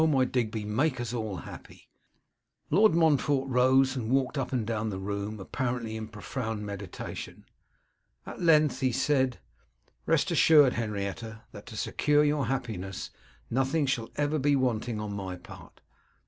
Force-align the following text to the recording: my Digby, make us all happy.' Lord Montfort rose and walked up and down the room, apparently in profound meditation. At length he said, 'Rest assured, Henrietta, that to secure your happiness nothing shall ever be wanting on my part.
my 0.07 0.25
Digby, 0.25 0.65
make 0.65 0.99
us 0.99 1.13
all 1.13 1.35
happy.' 1.35 1.87
Lord 2.71 2.95
Montfort 2.95 3.43
rose 3.47 3.95
and 3.95 4.09
walked 4.09 4.35
up 4.35 4.51
and 4.51 4.65
down 4.65 4.89
the 4.89 4.97
room, 4.97 5.39
apparently 5.39 5.95
in 5.95 6.07
profound 6.07 6.65
meditation. 6.65 7.45
At 8.25 8.41
length 8.41 8.79
he 8.79 8.91
said, 8.91 9.37
'Rest 10.07 10.31
assured, 10.31 10.73
Henrietta, 10.73 11.43
that 11.51 11.67
to 11.67 11.77
secure 11.77 12.23
your 12.23 12.47
happiness 12.47 13.11
nothing 13.51 13.85
shall 13.85 14.09
ever 14.15 14.39
be 14.39 14.55
wanting 14.55 14.99
on 14.99 15.13
my 15.13 15.35
part. 15.35 15.81